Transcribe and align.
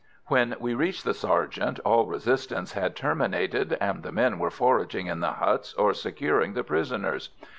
When 0.29 0.55
we 0.59 0.73
reached 0.73 1.03
the 1.03 1.13
sergeant, 1.13 1.77
all 1.81 2.07
resistance 2.07 2.71
had 2.71 2.95
terminated, 2.95 3.77
and 3.79 4.01
the 4.01 4.11
men 4.11 4.39
were 4.39 4.49
foraging 4.49 5.05
in 5.05 5.19
the 5.19 5.33
huts 5.33 5.75
or 5.75 5.93
securing 5.93 6.53
the 6.53 6.63
prisoners. 6.63 7.29